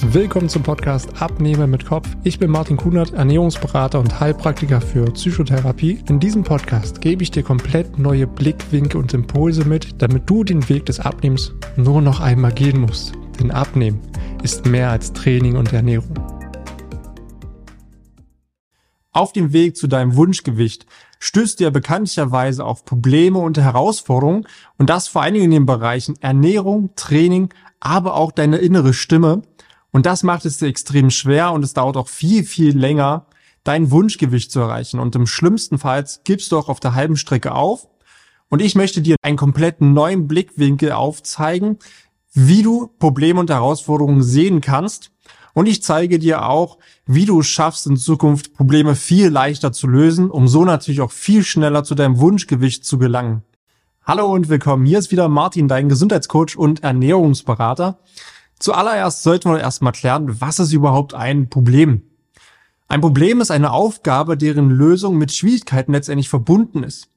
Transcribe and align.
Willkommen 0.00 0.48
zum 0.48 0.62
Podcast 0.62 1.20
Abnehmer 1.20 1.66
mit 1.66 1.84
Kopf. 1.84 2.08
Ich 2.22 2.38
bin 2.38 2.52
Martin 2.52 2.76
Kunert, 2.76 3.14
Ernährungsberater 3.14 3.98
und 3.98 4.20
Heilpraktiker 4.20 4.80
für 4.80 5.06
Psychotherapie. 5.06 5.98
In 6.08 6.20
diesem 6.20 6.44
Podcast 6.44 7.00
gebe 7.00 7.24
ich 7.24 7.32
dir 7.32 7.42
komplett 7.42 7.98
neue 7.98 8.28
Blickwinkel 8.28 9.00
und 9.00 9.12
Impulse 9.12 9.64
mit, 9.64 10.00
damit 10.00 10.30
du 10.30 10.44
den 10.44 10.68
Weg 10.68 10.86
des 10.86 11.00
Abnehmens 11.00 11.52
nur 11.76 12.00
noch 12.00 12.20
einmal 12.20 12.52
gehen 12.52 12.80
musst. 12.80 13.12
Denn 13.40 13.50
Abnehmen 13.50 14.00
ist 14.44 14.66
mehr 14.66 14.90
als 14.90 15.12
Training 15.12 15.56
und 15.56 15.72
Ernährung. 15.72 16.14
Auf 19.10 19.32
dem 19.32 19.52
Weg 19.52 19.76
zu 19.76 19.88
deinem 19.88 20.14
Wunschgewicht 20.14 20.86
stößt 21.18 21.58
ja 21.58 21.70
bekanntlicherweise 21.70 22.64
auf 22.64 22.84
Probleme 22.84 23.40
und 23.40 23.58
Herausforderungen 23.58 24.46
und 24.76 24.90
das 24.90 25.08
vor 25.08 25.22
allen 25.22 25.34
Dingen 25.34 25.46
in 25.46 25.50
den 25.50 25.66
Bereichen 25.66 26.14
Ernährung, 26.20 26.90
Training, 26.94 27.48
aber 27.80 28.14
auch 28.14 28.30
deine 28.30 28.58
innere 28.58 28.94
Stimme. 28.94 29.42
Und 29.90 30.06
das 30.06 30.22
macht 30.22 30.44
es 30.44 30.58
dir 30.58 30.66
extrem 30.66 31.10
schwer 31.10 31.52
und 31.52 31.64
es 31.64 31.74
dauert 31.74 31.96
auch 31.96 32.08
viel, 32.08 32.44
viel 32.44 32.76
länger, 32.76 33.26
dein 33.64 33.90
Wunschgewicht 33.90 34.50
zu 34.50 34.60
erreichen. 34.60 35.00
Und 35.00 35.14
im 35.16 35.26
schlimmsten 35.26 35.78
Fall 35.78 36.04
gibst 36.24 36.52
du 36.52 36.58
auch 36.58 36.68
auf 36.68 36.80
der 36.80 36.94
halben 36.94 37.16
Strecke 37.16 37.54
auf. 37.54 37.88
Und 38.48 38.62
ich 38.62 38.74
möchte 38.74 39.02
dir 39.02 39.16
einen 39.22 39.36
komplett 39.36 39.80
neuen 39.80 40.26
Blickwinkel 40.26 40.92
aufzeigen, 40.92 41.78
wie 42.32 42.62
du 42.62 42.88
Probleme 42.98 43.40
und 43.40 43.50
Herausforderungen 43.50 44.22
sehen 44.22 44.60
kannst. 44.60 45.10
Und 45.54 45.66
ich 45.66 45.82
zeige 45.82 46.18
dir 46.18 46.46
auch, 46.46 46.78
wie 47.04 47.24
du 47.24 47.42
schaffst, 47.42 47.86
in 47.86 47.96
Zukunft 47.96 48.54
Probleme 48.54 48.94
viel 48.94 49.28
leichter 49.28 49.72
zu 49.72 49.86
lösen, 49.86 50.30
um 50.30 50.46
so 50.46 50.64
natürlich 50.64 51.00
auch 51.00 51.10
viel 51.10 51.42
schneller 51.42 51.82
zu 51.84 51.94
deinem 51.94 52.20
Wunschgewicht 52.20 52.84
zu 52.84 52.98
gelangen. 52.98 53.42
Hallo 54.04 54.32
und 54.32 54.48
willkommen. 54.48 54.86
Hier 54.86 54.98
ist 54.98 55.10
wieder 55.10 55.28
Martin, 55.28 55.68
dein 55.68 55.88
Gesundheitscoach 55.88 56.56
und 56.56 56.82
Ernährungsberater. 56.84 57.98
Zuallererst 58.58 59.22
sollten 59.22 59.50
wir 59.50 59.60
erstmal 59.60 59.92
klären, 59.92 60.40
was 60.40 60.58
ist 60.58 60.72
überhaupt 60.72 61.14
ein 61.14 61.48
Problem? 61.48 62.02
Ein 62.88 63.00
Problem 63.00 63.40
ist 63.40 63.50
eine 63.50 63.72
Aufgabe, 63.72 64.36
deren 64.36 64.70
Lösung 64.70 65.16
mit 65.16 65.32
Schwierigkeiten 65.32 65.92
letztendlich 65.92 66.28
verbunden 66.28 66.82
ist. 66.82 67.08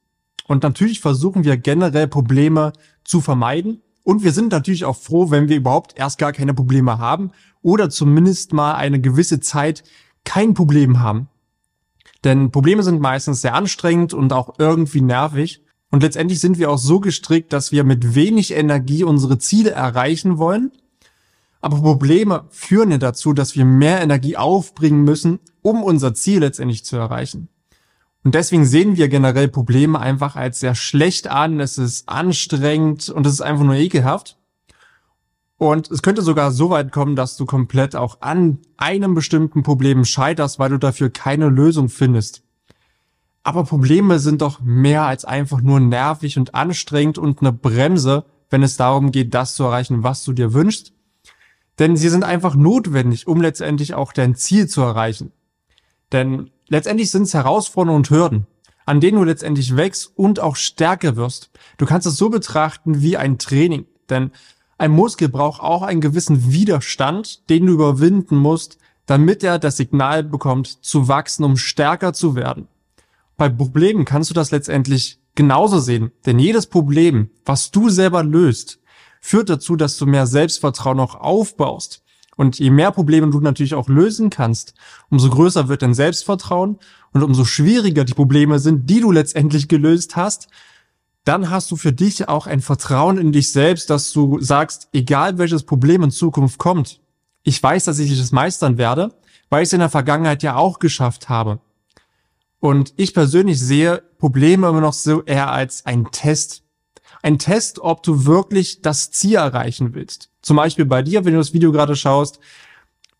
Und 0.46 0.62
natürlich 0.62 1.00
versuchen 1.00 1.44
wir 1.44 1.56
generell 1.56 2.08
Probleme 2.08 2.72
zu 3.04 3.20
vermeiden. 3.20 3.80
Und 4.04 4.22
wir 4.22 4.32
sind 4.32 4.52
natürlich 4.52 4.84
auch 4.84 4.96
froh, 4.96 5.30
wenn 5.30 5.48
wir 5.48 5.56
überhaupt 5.56 5.98
erst 5.98 6.18
gar 6.18 6.32
keine 6.32 6.54
Probleme 6.54 6.98
haben 6.98 7.30
oder 7.62 7.88
zumindest 7.88 8.52
mal 8.52 8.74
eine 8.74 9.00
gewisse 9.00 9.40
Zeit 9.40 9.82
kein 10.24 10.54
Problem 10.54 11.00
haben. 11.00 11.28
Denn 12.22 12.50
Probleme 12.50 12.82
sind 12.82 13.00
meistens 13.00 13.40
sehr 13.40 13.54
anstrengend 13.54 14.14
und 14.14 14.32
auch 14.32 14.58
irgendwie 14.58 15.00
nervig. 15.00 15.62
Und 15.90 16.02
letztendlich 16.02 16.40
sind 16.40 16.58
wir 16.58 16.70
auch 16.70 16.78
so 16.78 17.00
gestrickt, 17.00 17.52
dass 17.52 17.72
wir 17.72 17.84
mit 17.84 18.14
wenig 18.14 18.52
Energie 18.52 19.04
unsere 19.04 19.38
Ziele 19.38 19.70
erreichen 19.70 20.38
wollen 20.38 20.70
aber 21.62 21.80
Probleme 21.80 22.44
führen 22.50 22.90
ja 22.90 22.98
dazu, 22.98 23.32
dass 23.32 23.56
wir 23.56 23.64
mehr 23.64 24.02
Energie 24.02 24.36
aufbringen 24.36 25.04
müssen, 25.04 25.38
um 25.62 25.82
unser 25.84 26.12
Ziel 26.12 26.40
letztendlich 26.40 26.84
zu 26.84 26.96
erreichen. 26.96 27.48
Und 28.24 28.34
deswegen 28.34 28.64
sehen 28.64 28.96
wir 28.96 29.08
generell 29.08 29.48
Probleme 29.48 29.98
einfach 29.98 30.36
als 30.36 30.60
sehr 30.60 30.74
schlecht 30.74 31.28
an, 31.28 31.60
es 31.60 31.78
ist 31.78 32.08
anstrengend 32.08 33.08
und 33.08 33.26
es 33.26 33.34
ist 33.34 33.40
einfach 33.40 33.64
nur 33.64 33.76
ekelhaft. 33.76 34.38
Und 35.56 35.88
es 35.92 36.02
könnte 36.02 36.22
sogar 36.22 36.50
so 36.50 36.70
weit 36.70 36.90
kommen, 36.90 37.14
dass 37.14 37.36
du 37.36 37.46
komplett 37.46 37.94
auch 37.94 38.20
an 38.20 38.58
einem 38.76 39.14
bestimmten 39.14 39.62
Problem 39.62 40.04
scheiterst, 40.04 40.58
weil 40.58 40.70
du 40.70 40.78
dafür 40.78 41.10
keine 41.10 41.48
Lösung 41.48 41.88
findest. 41.88 42.42
Aber 43.44 43.62
Probleme 43.62 44.18
sind 44.18 44.42
doch 44.42 44.60
mehr 44.60 45.04
als 45.04 45.24
einfach 45.24 45.60
nur 45.60 45.78
nervig 45.78 46.38
und 46.38 46.56
anstrengend 46.56 47.18
und 47.18 47.40
eine 47.40 47.52
Bremse, 47.52 48.24
wenn 48.50 48.64
es 48.64 48.76
darum 48.76 49.12
geht, 49.12 49.34
das 49.34 49.54
zu 49.54 49.62
erreichen, 49.62 50.02
was 50.02 50.24
du 50.24 50.32
dir 50.32 50.52
wünschst. 50.52 50.92
Denn 51.82 51.96
sie 51.96 52.10
sind 52.10 52.22
einfach 52.22 52.54
notwendig, 52.54 53.26
um 53.26 53.40
letztendlich 53.40 53.94
auch 53.94 54.12
dein 54.12 54.36
Ziel 54.36 54.68
zu 54.68 54.82
erreichen. 54.82 55.32
Denn 56.12 56.52
letztendlich 56.68 57.10
sind 57.10 57.24
es 57.24 57.34
Herausforderungen 57.34 57.96
und 57.96 58.10
Hürden, 58.10 58.46
an 58.86 59.00
denen 59.00 59.18
du 59.18 59.24
letztendlich 59.24 59.76
wächst 59.76 60.12
und 60.14 60.38
auch 60.38 60.54
stärker 60.54 61.16
wirst. 61.16 61.50
Du 61.78 61.84
kannst 61.84 62.06
es 62.06 62.16
so 62.16 62.30
betrachten 62.30 63.02
wie 63.02 63.16
ein 63.16 63.36
Training. 63.36 63.86
Denn 64.08 64.30
ein 64.78 64.92
Muskel 64.92 65.28
braucht 65.28 65.60
auch 65.60 65.82
einen 65.82 66.00
gewissen 66.00 66.52
Widerstand, 66.52 67.50
den 67.50 67.66
du 67.66 67.72
überwinden 67.72 68.36
musst, 68.36 68.78
damit 69.06 69.42
er 69.42 69.58
das 69.58 69.76
Signal 69.76 70.22
bekommt, 70.22 70.84
zu 70.84 71.08
wachsen, 71.08 71.42
um 71.42 71.56
stärker 71.56 72.12
zu 72.12 72.36
werden. 72.36 72.68
Bei 73.36 73.48
Problemen 73.48 74.04
kannst 74.04 74.30
du 74.30 74.34
das 74.34 74.52
letztendlich 74.52 75.18
genauso 75.34 75.80
sehen. 75.80 76.12
Denn 76.26 76.38
jedes 76.38 76.68
Problem, 76.68 77.30
was 77.44 77.72
du 77.72 77.88
selber 77.88 78.22
löst, 78.22 78.78
führt 79.22 79.48
dazu, 79.48 79.76
dass 79.76 79.96
du 79.96 80.04
mehr 80.04 80.26
Selbstvertrauen 80.26 81.00
auch 81.00 81.14
aufbaust. 81.14 82.02
Und 82.36 82.58
je 82.58 82.70
mehr 82.70 82.90
Probleme 82.90 83.30
du 83.30 83.40
natürlich 83.40 83.74
auch 83.74 83.88
lösen 83.88 84.28
kannst, 84.28 84.74
umso 85.10 85.30
größer 85.30 85.68
wird 85.68 85.82
dein 85.82 85.94
Selbstvertrauen 85.94 86.78
und 87.12 87.22
umso 87.22 87.44
schwieriger 87.44 88.04
die 88.04 88.14
Probleme 88.14 88.58
sind, 88.58 88.90
die 88.90 89.00
du 89.00 89.12
letztendlich 89.12 89.68
gelöst 89.68 90.16
hast, 90.16 90.48
dann 91.24 91.50
hast 91.50 91.70
du 91.70 91.76
für 91.76 91.92
dich 91.92 92.28
auch 92.28 92.46
ein 92.46 92.60
Vertrauen 92.60 93.16
in 93.16 93.32
dich 93.32 93.52
selbst, 93.52 93.90
dass 93.90 94.12
du 94.12 94.40
sagst, 94.40 94.88
egal 94.92 95.38
welches 95.38 95.62
Problem 95.62 96.02
in 96.02 96.10
Zukunft 96.10 96.58
kommt, 96.58 97.00
ich 97.44 97.62
weiß, 97.62 97.84
dass 97.84 97.98
ich 98.00 98.10
es 98.10 98.32
meistern 98.32 98.76
werde, 98.76 99.14
weil 99.48 99.62
ich 99.62 99.68
es 99.68 99.72
in 99.72 99.80
der 99.80 99.88
Vergangenheit 99.88 100.42
ja 100.42 100.56
auch 100.56 100.78
geschafft 100.78 101.28
habe. 101.28 101.60
Und 102.58 102.94
ich 102.96 103.14
persönlich 103.14 103.60
sehe 103.60 104.02
Probleme 104.18 104.68
immer 104.68 104.80
noch 104.80 104.94
so 104.94 105.22
eher 105.22 105.50
als 105.50 105.84
ein 105.86 106.10
Test 106.10 106.61
ein 107.22 107.38
Test, 107.38 107.78
ob 107.78 108.02
du 108.02 108.26
wirklich 108.26 108.82
das 108.82 109.10
Ziel 109.10 109.36
erreichen 109.36 109.94
willst. 109.94 110.30
Zum 110.42 110.56
Beispiel 110.56 110.84
bei 110.84 111.02
dir, 111.02 111.24
wenn 111.24 111.32
du 111.32 111.38
das 111.38 111.52
Video 111.52 111.72
gerade 111.72 111.96
schaust, 111.96 112.40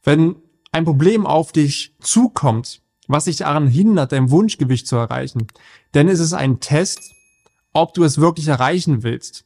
wenn 0.02 0.36
ein 0.72 0.84
Problem 0.84 1.26
auf 1.26 1.52
dich 1.52 1.94
zukommt, 2.00 2.82
was 3.06 3.24
dich 3.24 3.38
daran 3.38 3.68
hindert, 3.68 4.12
dein 4.12 4.30
Wunschgewicht 4.30 4.86
zu 4.86 4.96
erreichen, 4.96 5.46
dann 5.92 6.08
ist 6.08 6.20
es 6.20 6.32
ein 6.32 6.60
Test, 6.60 7.00
ob 7.72 7.94
du 7.94 8.04
es 8.04 8.18
wirklich 8.18 8.48
erreichen 8.48 9.02
willst. 9.02 9.44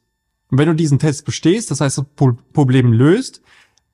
Und 0.51 0.59
wenn 0.59 0.69
du 0.69 0.75
diesen 0.75 0.99
Test 0.99 1.25
bestehst, 1.25 1.71
das 1.71 1.81
heißt, 1.81 1.99
das 1.99 2.07
Problem 2.53 2.93
löst, 2.93 3.43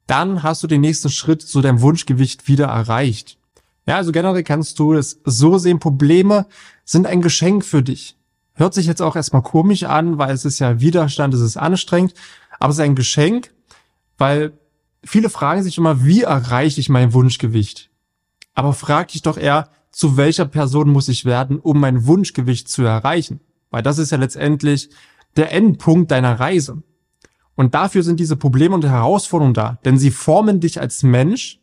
dann 0.06 0.43
hast 0.43 0.62
du 0.62 0.67
den 0.67 0.81
nächsten 0.81 1.09
Schritt 1.09 1.43
zu 1.43 1.61
deinem 1.61 1.81
Wunschgewicht 1.81 2.47
wieder 2.49 2.67
erreicht. 2.67 3.39
Ja, 3.87 3.97
also 3.97 4.12
generell 4.12 4.44
kannst 4.44 4.79
du 4.79 4.93
es 4.93 5.21
so 5.25 5.59
sehen, 5.59 5.81
Probleme 5.81 6.47
sind 6.84 7.06
ein 7.06 7.23
Geschenk 7.23 7.65
für 7.65 7.83
dich. 7.83 8.17
Hört 8.55 8.75
sich 8.75 8.87
jetzt 8.87 9.03
auch 9.03 9.17
erstmal 9.17 9.43
komisch 9.43 9.85
an, 9.85 10.19
weil 10.19 10.33
es 10.33 10.45
ist 10.45 10.59
ja 10.59 10.81
Widerstand, 10.81 11.35
es 11.35 11.41
ist 11.41 11.57
anstrengend, 11.57 12.15
aber 12.59 12.71
es 12.71 12.77
ist 12.77 12.85
ein 12.85 12.95
Geschenk, 12.95 13.53
weil 14.19 14.53
viele 15.05 15.31
fragen 15.31 15.63
sich 15.63 15.79
immer, 15.79 16.05
wie 16.05 16.23
erreiche 16.23 16.81
ich 16.81 16.89
mein 16.89 17.12
Wunschgewicht? 17.12 17.91
Aber 18.55 18.73
frag 18.73 19.09
dich 19.09 19.23
doch 19.23 19.39
eher, 19.39 19.69
zu 19.91 20.17
welcher 20.17 20.47
Person 20.47 20.91
muss 20.91 21.09
ich 21.09 21.25
werden, 21.25 21.59
um 21.59 21.81
mein 21.81 22.07
Wunschgewicht 22.07 22.69
zu 22.69 22.83
erreichen? 22.83 23.41
Weil 23.71 23.83
das 23.83 23.99
ist 23.99 24.11
ja 24.11 24.19
letztendlich 24.19 24.91
der 25.37 25.53
Endpunkt 25.53 26.11
deiner 26.11 26.39
Reise. 26.39 26.83
Und 27.55 27.75
dafür 27.75 28.03
sind 28.03 28.21
diese 28.21 28.37
Probleme 28.37 28.75
und 28.75 28.85
Herausforderungen 28.85 29.55
da, 29.55 29.79
denn 29.85 29.99
sie 29.99 30.11
formen 30.11 30.61
dich 30.61 30.81
als 30.81 31.03
Mensch, 31.03 31.61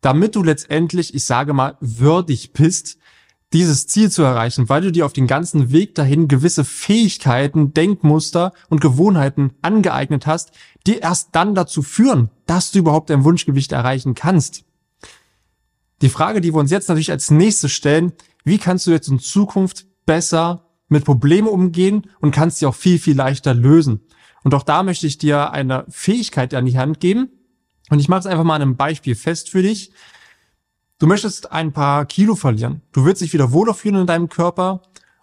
damit 0.00 0.36
du 0.36 0.42
letztendlich, 0.42 1.14
ich 1.14 1.24
sage 1.24 1.52
mal, 1.52 1.76
würdig 1.80 2.52
bist, 2.52 2.98
dieses 3.52 3.86
Ziel 3.86 4.10
zu 4.10 4.22
erreichen, 4.22 4.68
weil 4.68 4.82
du 4.82 4.92
dir 4.92 5.06
auf 5.06 5.12
den 5.12 5.26
ganzen 5.26 5.72
Weg 5.72 5.94
dahin 5.94 6.28
gewisse 6.28 6.64
Fähigkeiten, 6.64 7.72
Denkmuster 7.72 8.52
und 8.68 8.80
Gewohnheiten 8.80 9.52
angeeignet 9.62 10.26
hast, 10.26 10.52
die 10.86 10.98
erst 10.98 11.30
dann 11.32 11.54
dazu 11.54 11.82
führen, 11.82 12.30
dass 12.46 12.70
du 12.70 12.80
überhaupt 12.80 13.10
dein 13.10 13.24
Wunschgewicht 13.24 13.72
erreichen 13.72 14.14
kannst. 14.14 14.64
Die 16.02 16.10
Frage, 16.10 16.40
die 16.40 16.52
wir 16.52 16.60
uns 16.60 16.70
jetzt 16.70 16.88
natürlich 16.88 17.10
als 17.10 17.30
nächstes 17.30 17.72
stellen, 17.72 18.12
wie 18.44 18.58
kannst 18.58 18.86
du 18.86 18.90
jetzt 18.90 19.08
in 19.08 19.18
Zukunft 19.18 19.86
besser 20.06 20.66
mit 20.88 21.04
Problemen 21.04 21.48
umgehen 21.48 22.10
und 22.20 22.30
kannst 22.30 22.58
sie 22.58 22.66
auch 22.66 22.74
viel, 22.74 22.98
viel 22.98 23.16
leichter 23.16 23.54
lösen? 23.54 24.00
Und 24.44 24.54
auch 24.54 24.62
da 24.62 24.82
möchte 24.82 25.06
ich 25.06 25.18
dir 25.18 25.50
eine 25.50 25.84
Fähigkeit 25.88 26.54
an 26.54 26.66
die 26.66 26.78
Hand 26.78 27.00
geben. 27.00 27.30
Und 27.90 27.98
ich 27.98 28.08
mache 28.08 28.20
es 28.20 28.26
einfach 28.26 28.44
mal 28.44 28.54
an 28.54 28.62
einem 28.62 28.76
Beispiel 28.76 29.14
fest 29.14 29.50
für 29.50 29.62
dich. 29.62 29.92
Du 30.98 31.06
möchtest 31.06 31.52
ein 31.52 31.72
paar 31.72 32.06
Kilo 32.06 32.34
verlieren. 32.34 32.82
Du 32.90 33.04
willst 33.04 33.22
dich 33.22 33.32
wieder 33.32 33.52
wohler 33.52 33.72
fühlen 33.72 34.00
in 34.00 34.06
deinem 34.08 34.28
Körper 34.28 34.82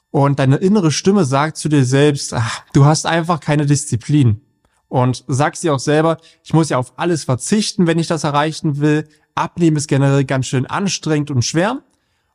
und 0.09 0.39
deine 0.39 0.55
innere 0.55 0.89
Stimme 0.89 1.25
sagt 1.25 1.57
zu 1.57 1.67
dir 1.67 1.83
selbst, 1.83 2.33
ach, 2.33 2.63
du 2.71 2.85
hast 2.85 3.05
einfach 3.05 3.41
keine 3.41 3.65
Disziplin. 3.65 4.39
Und 4.87 5.25
sagst 5.27 5.63
dir 5.63 5.73
auch 5.73 5.79
selber, 5.79 6.17
ich 6.43 6.53
muss 6.53 6.69
ja 6.69 6.77
auf 6.77 6.97
alles 6.97 7.25
verzichten, 7.25 7.87
wenn 7.87 7.99
ich 7.99 8.07
das 8.07 8.23
erreichen 8.23 8.79
will. 8.79 9.09
Abnehmen 9.33 9.75
ist 9.75 9.87
generell 9.87 10.23
ganz 10.23 10.47
schön 10.47 10.65
anstrengend 10.65 11.31
und 11.31 11.43
schwer. 11.43 11.81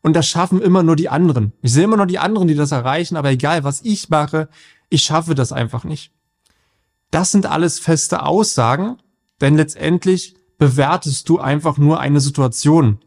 Und 0.02 0.14
das 0.14 0.28
schaffen 0.28 0.60
immer 0.60 0.82
nur 0.82 0.96
die 0.96 1.08
anderen. 1.08 1.54
Ich 1.62 1.72
sehe 1.72 1.84
immer 1.84 1.96
nur 1.96 2.06
die 2.06 2.18
anderen, 2.18 2.48
die 2.48 2.54
das 2.54 2.72
erreichen, 2.72 3.16
aber 3.16 3.30
egal, 3.30 3.64
was 3.64 3.80
ich 3.82 4.10
mache, 4.10 4.50
ich 4.90 5.02
schaffe 5.02 5.34
das 5.34 5.52
einfach 5.52 5.84
nicht. 5.84 6.12
Das 7.10 7.32
sind 7.32 7.46
alles 7.46 7.78
feste 7.78 8.22
Aussagen, 8.22 8.98
denn 9.40 9.56
letztendlich 9.56 10.34
bewertest 10.58 11.28
du 11.30 11.38
einfach 11.38 11.78
nur 11.78 12.00
eine 12.00 12.20
Situation. 12.20 12.98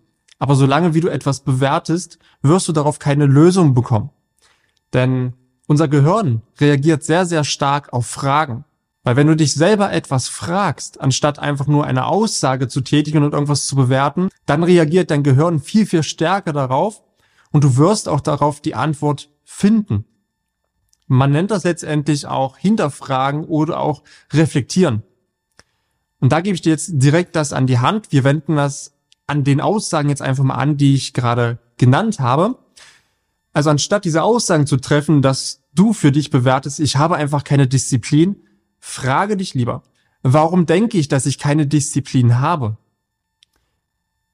Aber 0.44 0.56
solange 0.56 0.94
wie 0.94 1.00
du 1.00 1.08
etwas 1.08 1.40
bewertest, 1.40 2.20
wirst 2.42 2.68
du 2.68 2.74
darauf 2.74 3.00
keine 3.00 3.28
Lösung 3.28 3.74
bekommen. 3.74 4.10
Denn 4.92 5.32
unser 5.68 5.88
Gehirn 5.88 6.42
reagiert 6.60 7.02
sehr, 7.06 7.26
sehr 7.26 7.46
stark 7.46 7.94
auf 7.94 8.08
Fragen. 8.08 8.66
Weil 9.04 9.16
wenn 9.16 9.28
du 9.28 9.38
dich 9.38 9.54
selber 9.54 9.94
etwas 9.94 10.28
fragst, 10.28 11.00
anstatt 11.00 11.40
einfach 11.40 11.68
nur 11.68 11.86
eine 11.86 12.08
Aussage 12.08 12.68
zu 12.68 12.82
tätigen 12.82 13.24
und 13.24 13.32
irgendwas 13.32 13.68
zu 13.68 13.78
bewerten, 13.78 14.28
dann 14.46 14.66
reagiert 14.66 15.12
dein 15.12 15.24
Gehirn 15.24 15.62
viel, 15.62 15.86
viel 15.86 16.04
stärker 16.04 16.52
darauf 16.52 17.02
und 17.54 17.64
du 17.64 17.78
wirst 17.78 18.10
auch 18.10 18.20
darauf 18.20 18.60
die 18.60 18.76
Antwort 18.76 19.30
finden. 19.46 20.04
Man 21.08 21.32
nennt 21.32 21.52
das 21.52 21.64
letztendlich 21.64 22.28
auch 22.28 22.58
hinterfragen 22.58 23.46
oder 23.46 23.80
auch 23.80 24.04
reflektieren. 24.34 25.04
Und 26.20 26.34
da 26.34 26.42
gebe 26.42 26.56
ich 26.56 26.62
dir 26.62 26.72
jetzt 26.72 26.92
direkt 26.96 27.38
das 27.38 27.54
an 27.54 27.66
die 27.66 27.80
Hand. 27.80 28.12
Wir 28.12 28.26
wenden 28.26 28.58
das 28.58 28.93
an 29.34 29.44
den 29.44 29.62
Aussagen 29.62 30.10
jetzt 30.10 30.22
einfach 30.22 30.44
mal 30.44 30.56
an, 30.56 30.78
die 30.78 30.94
ich 30.94 31.14
gerade 31.14 31.58
genannt 31.78 32.20
habe. 32.20 32.60
Also 33.52 33.72
anstatt 33.72 34.06
diese 34.06 34.22
Aussagen 34.22 34.68
zu 34.68 34.78
treffen, 34.78 35.24
dass 35.24 35.64
du 35.74 35.92
für 35.92 36.12
dich 36.12 36.30
bewertest, 36.30 36.80
ich 36.80 36.98
habe 36.98 37.16
einfach 37.16 37.44
keine 37.44 37.68
Disziplin, 37.68 38.36
frage 38.80 39.36
dich 39.36 39.56
lieber, 39.56 39.82
warum 40.22 40.68
denke 40.68 41.00
ich, 41.00 41.08
dass 41.08 41.26
ich 41.26 41.40
keine 41.40 41.66
Disziplin 41.66 42.40
habe? 42.40 42.78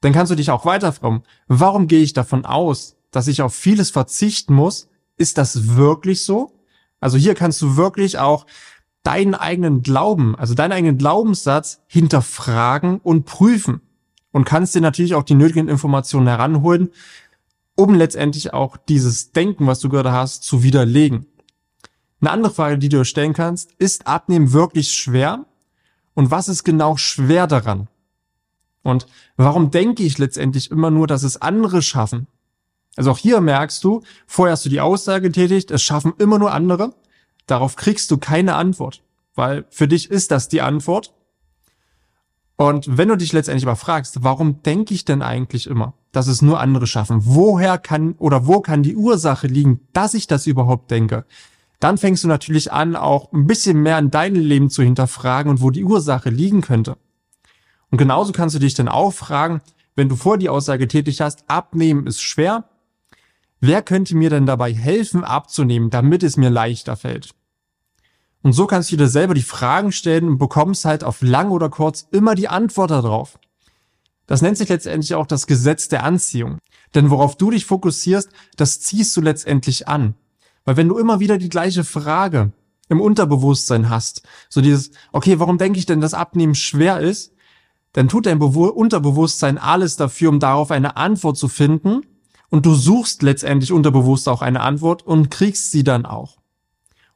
Dann 0.02 0.12
kannst 0.12 0.34
du 0.34 0.36
dich 0.36 0.52
auch 0.52 0.66
weiter 0.66 0.92
fragen, 0.92 1.24
warum 1.48 1.88
gehe 1.88 2.02
ich 2.02 2.12
davon 2.12 2.46
aus, 2.46 2.98
dass 3.10 3.30
ich 3.30 3.42
auf 3.42 3.56
vieles 3.56 3.92
verzichten 3.92 4.54
muss? 4.54 4.90
Ist 5.16 5.38
das 5.38 5.78
wirklich 5.78 6.26
so? 6.26 6.60
Also 7.00 7.18
hier 7.18 7.36
kannst 7.36 7.62
du 7.62 7.78
wirklich 7.78 8.20
auch 8.20 8.46
deinen 9.04 9.34
eigenen 9.34 9.82
Glauben, 9.82 10.36
also 10.36 10.56
deinen 10.56 10.74
eigenen 10.74 10.98
Glaubenssatz 10.98 11.80
hinterfragen 11.88 13.00
und 13.00 13.24
prüfen 13.24 13.82
und 14.32 14.46
kannst 14.46 14.76
dir 14.76 14.82
natürlich 14.82 15.16
auch 15.16 15.24
die 15.24 15.36
nötigen 15.36 15.68
Informationen 15.68 16.28
heranholen, 16.28 16.90
um 17.76 17.96
letztendlich 17.96 18.54
auch 18.54 18.78
dieses 18.78 19.32
Denken, 19.32 19.68
was 19.68 19.80
du 19.80 19.90
gerade 19.90 20.12
hast, 20.12 20.44
zu 20.44 20.64
widerlegen. 20.64 21.26
Eine 22.22 22.32
andere 22.32 22.54
Frage, 22.54 22.78
die 22.78 22.90
du 22.90 22.98
dir 22.98 23.06
stellen 23.06 23.34
kannst, 23.34 23.72
ist 23.78 24.08
Abnehmen 24.08 24.52
wirklich 24.52 24.92
schwer? 24.92 25.46
Und 26.14 26.32
was 26.32 26.50
ist 26.50 26.64
genau 26.64 26.98
schwer 26.98 27.48
daran? 27.48 27.88
Und 28.84 29.08
warum 29.38 29.72
denke 29.72 30.04
ich 30.04 30.18
letztendlich 30.18 30.72
immer 30.72 30.92
nur, 30.92 31.08
dass 31.08 31.24
es 31.24 31.42
andere 31.42 31.82
schaffen? 31.82 32.28
Also 32.96 33.12
auch 33.12 33.18
hier 33.18 33.40
merkst 33.40 33.84
du, 33.84 34.02
vorher 34.28 34.54
hast 34.54 34.66
du 34.66 34.70
die 34.70 34.82
Aussage 34.82 35.30
getätigt, 35.30 35.72
es 35.72 35.82
schaffen 35.82 36.14
immer 36.18 36.40
nur 36.40 36.52
andere. 36.52 36.94
Darauf 37.46 37.78
kriegst 37.78 38.12
du 38.12 38.18
keine 38.18 38.56
Antwort, 38.56 39.02
weil 39.36 39.66
für 39.70 39.88
dich 39.88 40.12
ist 40.12 40.32
das 40.32 40.50
die 40.50 40.62
Antwort. 40.62 41.14
Und 42.60 42.98
wenn 42.98 43.08
du 43.08 43.16
dich 43.16 43.32
letztendlich 43.32 43.66
aber 43.66 43.78
fragst, 43.78 44.22
warum 44.22 44.62
denke 44.64 44.94
ich 44.94 45.06
denn 45.06 45.22
eigentlich 45.22 45.66
immer, 45.66 45.94
dass 46.12 46.28
es 46.28 46.42
nur 46.42 46.60
andere 46.60 46.88
schaffen? 46.88 47.22
Woher 47.24 47.78
kann 47.78 48.16
oder 48.18 48.48
wo 48.48 48.60
kann 48.60 48.84
die 48.84 48.98
Ursache 48.98 49.48
liegen, 49.48 49.80
dass 49.94 50.14
ich 50.14 50.28
das 50.28 50.46
überhaupt 50.46 50.92
denke? 50.92 51.24
Dann 51.80 51.98
fängst 51.98 52.26
du 52.26 52.28
natürlich 52.28 52.74
an, 52.74 52.98
auch 52.98 53.32
ein 53.32 53.48
bisschen 53.48 53.82
mehr 53.82 53.98
in 53.98 54.12
deinem 54.12 54.42
Leben 54.42 54.70
zu 54.70 54.84
hinterfragen 54.84 55.50
und 55.50 55.62
wo 55.62 55.70
die 55.70 55.86
Ursache 55.86 56.30
liegen 56.32 56.60
könnte. 56.60 56.98
Und 57.92 57.98
genauso 57.98 58.34
kannst 58.34 58.56
du 58.56 58.60
dich 58.60 58.74
dann 58.74 58.90
auch 58.90 59.14
fragen, 59.14 59.62
wenn 59.96 60.10
du 60.10 60.18
vor 60.18 60.38
die 60.38 60.50
Aussage 60.50 60.90
tätig 60.90 61.22
hast, 61.22 61.46
abnehmen 61.48 62.08
ist 62.08 62.22
schwer, 62.22 62.66
wer 63.62 63.82
könnte 63.82 64.18
mir 64.18 64.30
denn 64.30 64.46
dabei 64.46 64.74
helfen 64.74 65.24
abzunehmen, 65.24 65.92
damit 65.92 66.24
es 66.24 66.36
mir 66.36 66.50
leichter 66.50 66.98
fällt? 66.98 67.34
Und 68.42 68.54
so 68.54 68.68
kannst 68.68 68.92
du 68.92 68.98
dir 68.98 69.08
selber 69.08 69.34
die 69.34 69.42
Fragen 69.42 69.92
stellen 69.92 70.28
und 70.28 70.38
bekommst 70.38 70.86
halt 70.86 71.04
auf 71.04 71.22
lang 71.22 71.52
oder 71.52 71.70
kurz 71.70 72.08
immer 72.12 72.36
die 72.36 72.48
Antwort 72.48 72.92
darauf. 72.92 73.38
Das 74.28 74.42
nennt 74.42 74.58
sich 74.58 74.70
letztendlich 74.70 75.16
auch 75.16 75.26
das 75.26 75.48
Gesetz 75.48 75.90
der 75.90 76.04
Anziehung. 76.04 76.60
Denn 76.96 77.10
worauf 77.10 77.36
du 77.36 77.52
dich 77.52 77.66
fokussierst, 77.66 78.30
das 78.56 78.80
ziehst 78.80 79.16
du 79.18 79.22
letztendlich 79.22 79.88
an. 79.88 80.16
Weil 80.66 80.78
wenn 80.78 80.88
du 80.88 80.98
immer 80.98 81.20
wieder 81.20 81.38
die 81.38 81.50
gleiche 81.50 81.84
Frage 81.84 82.52
im 82.88 83.02
Unterbewusstsein 83.02 83.90
hast, 83.90 84.24
so 84.48 84.62
dieses, 84.62 84.92
okay, 85.12 85.40
warum 85.40 85.58
denke 85.58 85.80
ich 85.80 85.86
denn, 85.86 86.02
dass 86.02 86.14
Abnehmen 86.14 86.56
schwer 86.56 87.00
ist, 87.00 87.34
dann 87.94 88.08
tut 88.08 88.26
dein 88.26 88.40
Bewu 88.40 88.68
Unterbewusstsein 88.68 89.58
alles 89.58 89.96
dafür, 89.96 90.30
um 90.30 90.40
darauf 90.40 90.72
eine 90.72 90.96
Antwort 90.96 91.38
zu 91.38 91.48
finden. 91.48 92.02
Und 92.50 92.66
du 92.66 92.74
suchst 92.74 93.22
letztendlich 93.22 93.72
unterbewusst 93.72 94.28
auch 94.28 94.42
eine 94.42 94.62
Antwort 94.62 95.06
und 95.06 95.30
kriegst 95.30 95.72
sie 95.72 95.84
dann 95.84 96.06
auch. 96.06 96.39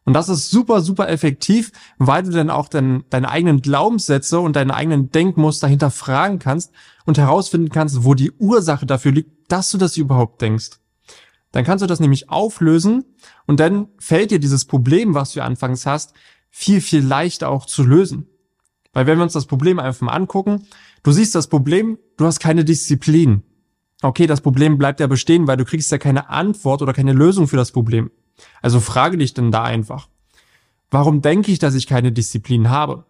Und 0.05 0.13
das 0.13 0.27
ist 0.27 0.50
super, 0.50 0.81
super 0.81 1.07
effektiv, 1.07 1.71
weil 1.97 2.23
du 2.23 2.31
dann 2.31 2.50
auch 2.50 2.67
dein, 2.67 3.05
deine 3.09 3.29
eigenen 3.29 3.61
Glaubenssätze 3.61 4.39
und 4.39 4.55
deine 4.55 4.73
eigenen 4.73 5.11
Denkmuster 5.11 5.67
hinterfragen 5.67 6.39
kannst 6.39 6.71
und 7.05 7.17
herausfinden 7.17 7.69
kannst, 7.69 8.03
wo 8.03 8.13
die 8.13 8.31
Ursache 8.31 8.85
dafür 8.85 9.13
liegt, 9.13 9.51
dass 9.51 9.71
du 9.71 9.77
das 9.77 9.95
überhaupt 9.95 10.41
denkst. 10.41 10.71
Dann 11.53 11.63
kannst 11.63 11.83
du 11.83 11.88
das 11.88 12.00
nämlich 12.00 12.29
auflösen 12.29 13.05
und 13.45 13.59
dann 13.59 13.88
fällt 14.00 14.31
dir 14.31 14.39
dieses 14.39 14.65
Problem, 14.65 15.13
was 15.13 15.33
du 15.33 15.44
anfangs 15.44 15.85
hast, 15.85 16.13
viel, 16.49 16.81
viel 16.81 17.03
leichter 17.06 17.49
auch 17.49 17.65
zu 17.65 17.83
lösen. 17.83 18.27
Weil 18.91 19.07
wenn 19.07 19.17
wir 19.17 19.23
uns 19.23 19.33
das 19.33 19.45
Problem 19.45 19.79
einfach 19.79 20.01
mal 20.01 20.13
angucken, 20.13 20.67
du 21.03 21.11
siehst 21.11 21.33
das 21.35 21.47
Problem, 21.47 21.97
du 22.17 22.25
hast 22.25 22.39
keine 22.39 22.65
Disziplin. 22.65 23.44
Okay, 24.01 24.27
das 24.27 24.41
Problem 24.41 24.77
bleibt 24.77 24.99
ja 24.99 25.07
bestehen, 25.07 25.47
weil 25.47 25.57
du 25.57 25.65
kriegst 25.65 25.91
ja 25.91 25.97
keine 25.97 26.29
Antwort 26.29 26.81
oder 26.81 26.94
keine 26.94 27.13
Lösung 27.13 27.47
für 27.47 27.56
das 27.56 27.71
Problem. 27.71 28.11
Also 28.62 28.80
frage 28.80 29.18
dich 29.18 29.33
denn 29.33 29.51
da 29.51 29.63
einfach, 29.63 30.07
warum 30.91 31.21
denke 31.21 31.51
ich, 31.51 31.59
dass 31.59 31.75
ich 31.75 31.88
keine 31.88 32.12
Disziplin 32.12 32.69
habe? 32.69 33.06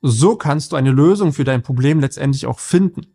So 0.00 0.36
kannst 0.36 0.72
du 0.72 0.76
eine 0.76 0.90
Lösung 0.90 1.32
für 1.32 1.44
dein 1.44 1.62
Problem 1.62 2.00
letztendlich 2.00 2.46
auch 2.46 2.58
finden. 2.58 3.06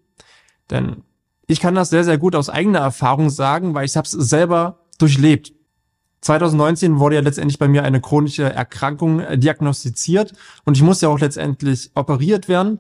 Denn 0.70 1.04
ich 1.48 1.60
kann 1.60 1.76
das 1.76 1.90
sehr, 1.90 2.04
sehr 2.04 2.18
gut 2.18 2.36
aus 2.36 2.50
eigener 2.50 2.80
Erfahrung 2.80 3.30
sagen, 3.30 3.74
weil 3.74 3.86
ich 3.86 3.98
habe 3.98 4.06
es 4.06 4.12
selber 4.12 4.86
durchlebt. 4.98 5.54
2019 6.22 7.00
wurde 7.00 7.16
ja 7.16 7.22
letztendlich 7.22 7.60
bei 7.60 7.68
mir 7.68 7.84
eine 7.84 8.02
chronische 8.02 8.44
Erkrankung 8.44 9.20
äh, 9.20 9.38
diagnostiziert 9.38 10.34
und 10.66 10.76
ich 10.76 10.84
musste 10.84 11.06
ja 11.06 11.12
auch 11.12 11.20
letztendlich 11.20 11.92
operiert 11.96 12.48
werden. 12.48 12.80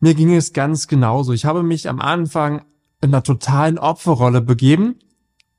Mir 0.00 0.14
ging 0.14 0.34
es 0.34 0.52
ganz 0.52 0.86
genauso. 0.86 1.32
Ich 1.32 1.44
habe 1.44 1.62
mich 1.62 1.88
am 1.88 2.00
Anfang 2.00 2.62
in 3.00 3.10
einer 3.10 3.22
totalen 3.22 3.78
Opferrolle 3.78 4.40
begeben 4.40 4.96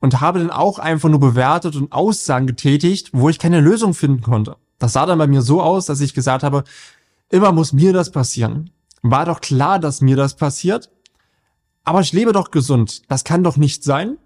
und 0.00 0.20
habe 0.20 0.38
dann 0.40 0.50
auch 0.50 0.78
einfach 0.78 1.08
nur 1.08 1.20
bewertet 1.20 1.76
und 1.76 1.92
Aussagen 1.92 2.46
getätigt, 2.46 3.10
wo 3.12 3.28
ich 3.28 3.38
keine 3.38 3.60
Lösung 3.60 3.94
finden 3.94 4.22
konnte. 4.22 4.56
Das 4.78 4.94
sah 4.94 5.06
dann 5.06 5.18
bei 5.18 5.26
mir 5.26 5.42
so 5.42 5.62
aus, 5.62 5.86
dass 5.86 6.00
ich 6.00 6.14
gesagt 6.14 6.42
habe, 6.42 6.64
immer 7.28 7.52
muss 7.52 7.72
mir 7.72 7.92
das 7.92 8.10
passieren. 8.10 8.70
War 9.02 9.26
doch 9.26 9.40
klar, 9.40 9.78
dass 9.78 10.00
mir 10.00 10.16
das 10.16 10.34
passiert. 10.34 10.90
Aber 11.84 12.00
ich 12.00 12.12
lebe 12.12 12.32
doch 12.32 12.50
gesund. 12.50 13.02
Das 13.08 13.24
kann 13.24 13.44
doch 13.44 13.56
nicht 13.56 13.84
sein. 13.84 14.16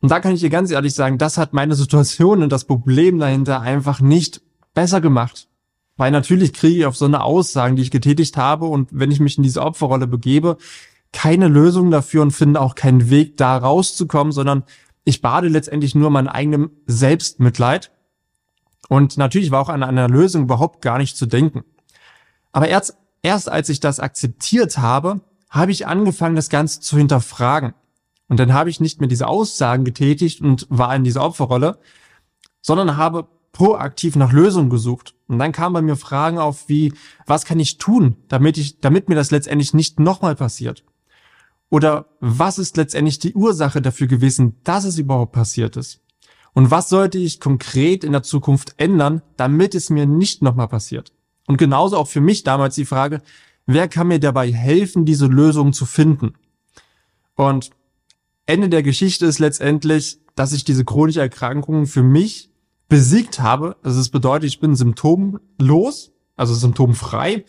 Und 0.00 0.10
da 0.10 0.20
kann 0.20 0.34
ich 0.34 0.40
dir 0.40 0.50
ganz 0.50 0.70
ehrlich 0.70 0.94
sagen, 0.94 1.18
das 1.18 1.38
hat 1.38 1.52
meine 1.52 1.74
Situation 1.74 2.42
und 2.42 2.50
das 2.50 2.64
Problem 2.64 3.18
dahinter 3.18 3.60
einfach 3.60 4.00
nicht 4.00 4.40
besser 4.74 5.00
gemacht. 5.00 5.48
Weil 5.96 6.12
natürlich 6.12 6.52
kriege 6.52 6.78
ich 6.78 6.86
auf 6.86 6.96
so 6.96 7.04
eine 7.04 7.24
Aussagen, 7.24 7.74
die 7.74 7.82
ich 7.82 7.90
getätigt 7.90 8.36
habe 8.36 8.66
und 8.66 8.88
wenn 8.92 9.10
ich 9.10 9.18
mich 9.18 9.36
in 9.36 9.42
diese 9.42 9.62
Opferrolle 9.62 10.06
begebe, 10.06 10.56
keine 11.12 11.48
Lösung 11.48 11.90
dafür 11.90 12.22
und 12.22 12.32
finde 12.32 12.60
auch 12.60 12.74
keinen 12.74 13.10
Weg, 13.10 13.36
da 13.36 13.56
rauszukommen, 13.56 14.32
sondern 14.32 14.64
ich 15.04 15.22
bade 15.22 15.48
letztendlich 15.48 15.94
nur 15.94 16.10
mein 16.10 16.28
eigenem 16.28 16.70
Selbstmitleid. 16.86 17.90
Und 18.88 19.16
natürlich 19.16 19.50
war 19.50 19.60
auch 19.60 19.68
an 19.68 19.82
einer 19.82 20.08
Lösung 20.08 20.42
überhaupt 20.42 20.82
gar 20.82 20.98
nicht 20.98 21.16
zu 21.16 21.26
denken. 21.26 21.64
Aber 22.52 22.68
erst, 22.68 22.96
erst 23.22 23.48
als 23.48 23.68
ich 23.68 23.80
das 23.80 24.00
akzeptiert 24.00 24.78
habe, 24.78 25.20
habe 25.50 25.72
ich 25.72 25.86
angefangen, 25.86 26.36
das 26.36 26.50
Ganze 26.50 26.80
zu 26.80 26.96
hinterfragen. 26.98 27.74
Und 28.28 28.38
dann 28.38 28.52
habe 28.52 28.70
ich 28.70 28.80
nicht 28.80 29.00
mehr 29.00 29.08
diese 29.08 29.26
Aussagen 29.26 29.84
getätigt 29.84 30.42
und 30.42 30.66
war 30.68 30.94
in 30.94 31.04
dieser 31.04 31.24
Opferrolle, 31.24 31.78
sondern 32.60 32.96
habe 32.96 33.28
proaktiv 33.52 34.14
nach 34.16 34.32
Lösungen 34.32 34.70
gesucht. 34.70 35.14
Und 35.26 35.38
dann 35.38 35.52
kamen 35.52 35.72
bei 35.72 35.82
mir 35.82 35.96
Fragen 35.96 36.38
auf 36.38 36.68
wie, 36.68 36.92
was 37.26 37.44
kann 37.44 37.58
ich 37.58 37.78
tun, 37.78 38.16
damit 38.28 38.58
ich, 38.58 38.80
damit 38.80 39.08
mir 39.08 39.14
das 39.14 39.30
letztendlich 39.30 39.72
nicht 39.74 39.98
nochmal 39.98 40.36
passiert? 40.36 40.84
Oder 41.70 42.06
was 42.20 42.58
ist 42.58 42.76
letztendlich 42.76 43.18
die 43.18 43.34
Ursache 43.34 43.82
dafür 43.82 44.06
gewesen, 44.06 44.56
dass 44.64 44.84
es 44.84 44.98
überhaupt 44.98 45.32
passiert 45.32 45.76
ist? 45.76 46.00
Und 46.54 46.70
was 46.70 46.88
sollte 46.88 47.18
ich 47.18 47.40
konkret 47.40 48.04
in 48.04 48.12
der 48.12 48.22
Zukunft 48.22 48.74
ändern, 48.78 49.22
damit 49.36 49.74
es 49.74 49.90
mir 49.90 50.06
nicht 50.06 50.42
nochmal 50.42 50.68
passiert? 50.68 51.12
Und 51.46 51.58
genauso 51.58 51.96
auch 51.96 52.08
für 52.08 52.20
mich 52.20 52.42
damals 52.42 52.74
die 52.74 52.86
Frage, 52.86 53.20
wer 53.66 53.86
kann 53.88 54.08
mir 54.08 54.18
dabei 54.18 54.50
helfen, 54.50 55.04
diese 55.04 55.26
Lösung 55.26 55.72
zu 55.72 55.86
finden? 55.86 56.34
Und 57.34 57.70
Ende 58.46 58.70
der 58.70 58.82
Geschichte 58.82 59.26
ist 59.26 59.38
letztendlich, 59.38 60.20
dass 60.34 60.52
ich 60.52 60.64
diese 60.64 60.84
chronische 60.84 61.20
Erkrankung 61.20 61.86
für 61.86 62.02
mich 62.02 62.50
besiegt 62.88 63.40
habe. 63.40 63.76
Also 63.82 64.00
es 64.00 64.08
bedeutet, 64.08 64.48
ich 64.48 64.60
bin 64.60 64.74
symptomlos, 64.74 66.12
also 66.34 66.54
symptomfrei. 66.54 67.44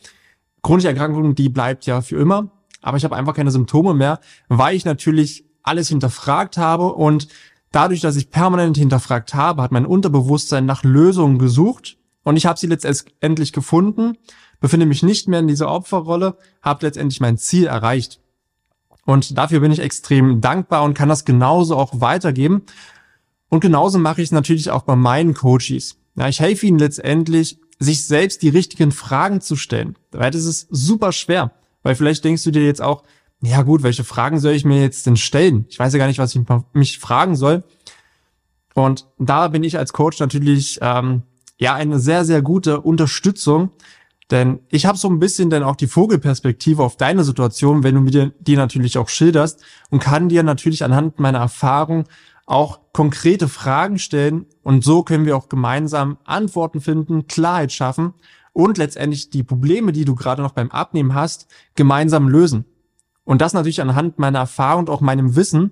Chronische 0.61 0.89
Erkrankung, 0.89 1.35
die 1.35 1.47
bleibt 1.47 1.85
ja 1.85 2.01
für 2.01 2.17
immer 2.19 2.51
aber 2.81 2.97
ich 2.97 3.03
habe 3.03 3.15
einfach 3.15 3.33
keine 3.33 3.51
Symptome 3.51 3.93
mehr, 3.93 4.19
weil 4.47 4.75
ich 4.75 4.85
natürlich 4.85 5.45
alles 5.63 5.89
hinterfragt 5.89 6.57
habe 6.57 6.93
und 6.93 7.27
dadurch, 7.71 8.01
dass 8.01 8.15
ich 8.15 8.31
permanent 8.31 8.77
hinterfragt 8.77 9.33
habe, 9.33 9.61
hat 9.61 9.71
mein 9.71 9.85
Unterbewusstsein 9.85 10.65
nach 10.65 10.83
Lösungen 10.83 11.39
gesucht 11.39 11.97
und 12.23 12.37
ich 12.37 12.45
habe 12.45 12.59
sie 12.59 12.67
letztendlich 12.67 13.53
gefunden, 13.53 14.17
befinde 14.59 14.85
mich 14.85 15.03
nicht 15.03 15.27
mehr 15.27 15.39
in 15.39 15.47
dieser 15.47 15.71
Opferrolle, 15.71 16.37
habe 16.61 16.85
letztendlich 16.85 17.21
mein 17.21 17.37
Ziel 17.37 17.67
erreicht. 17.67 18.19
Und 19.05 19.37
dafür 19.37 19.61
bin 19.61 19.71
ich 19.71 19.79
extrem 19.79 20.41
dankbar 20.41 20.83
und 20.83 20.93
kann 20.93 21.09
das 21.09 21.25
genauso 21.25 21.75
auch 21.75 22.01
weitergeben. 22.01 22.63
Und 23.49 23.61
genauso 23.61 23.97
mache 23.97 24.21
ich 24.21 24.27
es 24.27 24.31
natürlich 24.31 24.69
auch 24.69 24.83
bei 24.83 24.95
meinen 24.95 25.33
Coaches. 25.33 25.97
Ja, 26.15 26.27
ich 26.27 26.39
helfe 26.39 26.67
ihnen 26.67 26.77
letztendlich, 26.77 27.59
sich 27.79 28.05
selbst 28.05 28.41
die 28.41 28.49
richtigen 28.49 28.91
Fragen 28.91 29.41
zu 29.41 29.55
stellen. 29.55 29.95
Weil 30.11 30.31
das 30.31 30.43
ist 30.43 30.67
super 30.69 31.11
schwer. 31.11 31.51
Weil 31.83 31.95
vielleicht 31.95 32.23
denkst 32.23 32.43
du 32.43 32.51
dir 32.51 32.65
jetzt 32.65 32.81
auch, 32.81 33.03
ja 33.41 33.61
gut, 33.61 33.83
welche 33.83 34.03
Fragen 34.03 34.39
soll 34.39 34.53
ich 34.53 34.65
mir 34.65 34.81
jetzt 34.81 35.05
denn 35.05 35.15
stellen? 35.15 35.65
Ich 35.69 35.79
weiß 35.79 35.93
ja 35.93 35.99
gar 35.99 36.07
nicht, 36.07 36.19
was 36.19 36.35
ich 36.35 36.41
mich 36.73 36.99
fragen 36.99 37.35
soll. 37.35 37.63
Und 38.73 39.07
da 39.17 39.47
bin 39.47 39.63
ich 39.63 39.77
als 39.77 39.93
Coach 39.93 40.19
natürlich 40.19 40.79
ähm, 40.81 41.23
ja 41.57 41.73
eine 41.73 41.99
sehr, 41.99 42.25
sehr 42.25 42.41
gute 42.41 42.81
Unterstützung. 42.81 43.71
Denn 44.31 44.59
ich 44.69 44.85
habe 44.85 44.97
so 44.97 45.09
ein 45.09 45.19
bisschen 45.19 45.49
dann 45.49 45.63
auch 45.63 45.75
die 45.75 45.87
Vogelperspektive 45.87 46.83
auf 46.83 46.97
deine 46.97 47.23
Situation, 47.23 47.83
wenn 47.83 47.95
du 47.95 48.01
mir 48.01 48.31
die 48.39 48.55
natürlich 48.55 48.97
auch 48.97 49.09
schilderst 49.09 49.63
und 49.89 49.99
kann 49.99 50.29
dir 50.29 50.43
natürlich 50.43 50.83
anhand 50.83 51.19
meiner 51.19 51.39
Erfahrung 51.39 52.05
auch 52.45 52.79
konkrete 52.93 53.47
Fragen 53.47 53.99
stellen 53.99 54.45
und 54.63 54.83
so 54.83 55.03
können 55.03 55.25
wir 55.25 55.37
auch 55.37 55.49
gemeinsam 55.49 56.17
Antworten 56.25 56.81
finden, 56.81 57.27
Klarheit 57.27 57.71
schaffen 57.71 58.13
und 58.59 58.77
letztendlich 58.77 59.29
die 59.29 59.43
Probleme, 59.43 59.93
die 59.93 60.03
du 60.03 60.15
gerade 60.15 60.41
noch 60.41 60.51
beim 60.51 60.69
Abnehmen 60.69 61.13
hast, 61.13 61.47
gemeinsam 61.75 62.27
lösen. 62.27 62.65
Und 63.23 63.41
das 63.41 63.53
natürlich 63.53 63.81
anhand 63.81 64.19
meiner 64.19 64.39
Erfahrung 64.39 64.81
und 64.81 64.89
auch 64.89 65.01
meinem 65.01 65.35
Wissen 65.37 65.71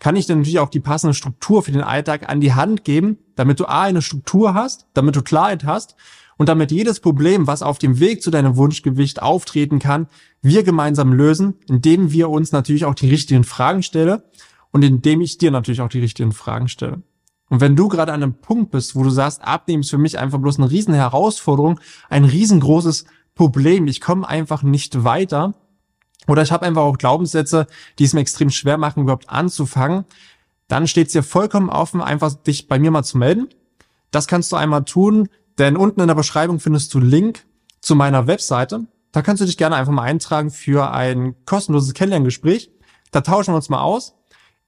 kann 0.00 0.16
ich 0.16 0.26
dir 0.26 0.34
natürlich 0.34 0.58
auch 0.58 0.68
die 0.68 0.80
passende 0.80 1.14
Struktur 1.14 1.62
für 1.62 1.70
den 1.70 1.82
Alltag 1.82 2.28
an 2.28 2.40
die 2.40 2.52
Hand 2.52 2.84
geben, 2.84 3.18
damit 3.36 3.60
du 3.60 3.66
A, 3.66 3.82
eine 3.82 4.02
Struktur 4.02 4.54
hast, 4.54 4.88
damit 4.92 5.14
du 5.14 5.22
Klarheit 5.22 5.64
hast 5.64 5.94
und 6.36 6.48
damit 6.48 6.72
jedes 6.72 6.98
Problem, 6.98 7.46
was 7.46 7.62
auf 7.62 7.78
dem 7.78 8.00
Weg 8.00 8.22
zu 8.22 8.30
deinem 8.30 8.56
Wunschgewicht 8.56 9.22
auftreten 9.22 9.78
kann, 9.78 10.08
wir 10.42 10.64
gemeinsam 10.64 11.12
lösen, 11.12 11.54
indem 11.68 12.10
wir 12.10 12.28
uns 12.28 12.50
natürlich 12.50 12.84
auch 12.84 12.94
die 12.94 13.08
richtigen 13.08 13.44
Fragen 13.44 13.84
stellen 13.84 14.20
und 14.72 14.82
indem 14.82 15.20
ich 15.20 15.38
dir 15.38 15.52
natürlich 15.52 15.80
auch 15.80 15.88
die 15.88 16.00
richtigen 16.00 16.32
Fragen 16.32 16.66
stelle. 16.66 17.02
Und 17.48 17.60
wenn 17.60 17.76
du 17.76 17.88
gerade 17.88 18.12
an 18.12 18.22
einem 18.22 18.34
Punkt 18.34 18.72
bist, 18.72 18.96
wo 18.96 19.04
du 19.04 19.10
sagst, 19.10 19.42
Abnehmen 19.42 19.82
ist 19.82 19.90
für 19.90 19.98
mich 19.98 20.18
einfach 20.18 20.38
bloß 20.38 20.58
eine 20.58 20.70
riesen 20.70 20.94
Herausforderung, 20.94 21.80
ein 22.08 22.24
riesengroßes 22.24 23.04
Problem, 23.34 23.86
ich 23.86 24.00
komme 24.00 24.28
einfach 24.28 24.62
nicht 24.62 25.04
weiter, 25.04 25.54
oder 26.26 26.42
ich 26.42 26.50
habe 26.50 26.66
einfach 26.66 26.82
auch 26.82 26.98
Glaubenssätze, 26.98 27.66
die 27.98 28.04
es 28.04 28.12
mir 28.12 28.20
extrem 28.20 28.50
schwer 28.50 28.78
machen, 28.78 29.02
überhaupt 29.02 29.30
anzufangen, 29.30 30.04
dann 30.68 30.88
steht 30.88 31.06
es 31.08 31.12
dir 31.12 31.22
vollkommen 31.22 31.70
offen, 31.70 32.00
einfach 32.00 32.34
dich 32.34 32.66
bei 32.66 32.78
mir 32.78 32.90
mal 32.90 33.04
zu 33.04 33.18
melden. 33.18 33.48
Das 34.10 34.26
kannst 34.26 34.50
du 34.50 34.56
einmal 34.56 34.84
tun, 34.84 35.28
denn 35.58 35.76
unten 35.76 36.00
in 36.00 36.08
der 36.08 36.14
Beschreibung 36.14 36.58
findest 36.58 36.92
du 36.94 36.98
Link 36.98 37.46
zu 37.80 37.94
meiner 37.94 38.26
Webseite. 38.26 38.86
Da 39.12 39.22
kannst 39.22 39.40
du 39.40 39.46
dich 39.46 39.56
gerne 39.56 39.76
einfach 39.76 39.92
mal 39.92 40.02
eintragen 40.02 40.50
für 40.50 40.90
ein 40.90 41.36
kostenloses 41.46 41.94
Kennenlerngespräch. 41.94 42.70
Da 43.12 43.20
tauschen 43.20 43.52
wir 43.52 43.56
uns 43.56 43.68
mal 43.68 43.80
aus. 43.80 44.14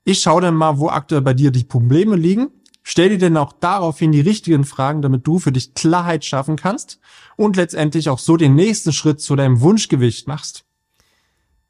Ich 0.05 0.21
schaue 0.21 0.41
dann 0.41 0.55
mal, 0.55 0.79
wo 0.79 0.89
aktuell 0.89 1.21
bei 1.21 1.33
dir 1.33 1.51
die 1.51 1.65
Probleme 1.65 2.15
liegen. 2.15 2.49
Stell 2.83 3.09
dir 3.09 3.17
denn 3.17 3.37
auch 3.37 3.53
daraufhin 3.53 4.11
die 4.11 4.21
richtigen 4.21 4.63
Fragen, 4.63 5.01
damit 5.01 5.27
du 5.27 5.39
für 5.39 5.51
dich 5.51 5.73
Klarheit 5.73 6.25
schaffen 6.25 6.55
kannst 6.55 6.99
und 7.35 7.55
letztendlich 7.55 8.09
auch 8.09 8.19
so 8.19 8.37
den 8.37 8.55
nächsten 8.55 8.93
Schritt 8.93 9.21
zu 9.21 9.35
deinem 9.35 9.61
Wunschgewicht 9.61 10.27
machst. 10.27 10.65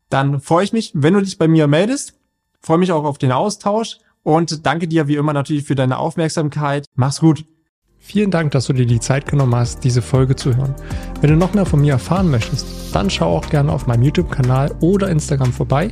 Dann 0.09 0.39
freue 0.39 0.63
ich 0.63 0.73
mich, 0.73 0.91
wenn 0.93 1.13
du 1.13 1.21
dich 1.21 1.37
bei 1.37 1.47
mir 1.47 1.67
meldest. 1.67 2.13
Freue 2.61 2.77
mich 2.77 2.91
auch 2.91 3.03
auf 3.03 3.17
den 3.17 3.31
Austausch 3.31 3.99
und 4.23 4.65
danke 4.65 4.87
dir 4.87 5.07
wie 5.07 5.15
immer 5.15 5.33
natürlich 5.33 5.63
für 5.63 5.75
deine 5.75 5.97
Aufmerksamkeit. 5.97 6.85
Mach's 6.95 7.19
gut. 7.19 7.45
Vielen 8.01 8.31
Dank, 8.31 8.51
dass 8.51 8.65
du 8.65 8.73
dir 8.73 8.85
die 8.85 8.99
Zeit 8.99 9.27
genommen 9.27 9.55
hast, 9.55 9.83
diese 9.83 10.01
Folge 10.01 10.35
zu 10.35 10.55
hören. 10.55 10.73
Wenn 11.21 11.31
du 11.31 11.35
noch 11.35 11.53
mehr 11.53 11.65
von 11.65 11.81
mir 11.81 11.93
erfahren 11.93 12.31
möchtest, 12.31 12.65
dann 12.95 13.09
schau 13.09 13.37
auch 13.37 13.49
gerne 13.49 13.71
auf 13.71 13.87
meinem 13.87 14.03
YouTube-Kanal 14.03 14.75
oder 14.79 15.09
Instagram 15.09 15.53
vorbei. 15.53 15.91